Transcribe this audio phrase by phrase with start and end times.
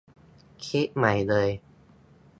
[0.65, 1.49] คิดใหม่เลย